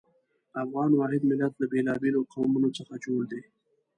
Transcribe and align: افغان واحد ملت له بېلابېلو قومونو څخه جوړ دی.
افغان 0.63 0.91
واحد 0.99 1.21
ملت 1.29 1.53
له 1.57 1.65
بېلابېلو 1.71 2.21
قومونو 2.33 2.69
څخه 2.77 2.93
جوړ 3.05 3.21
دی. 3.31 3.41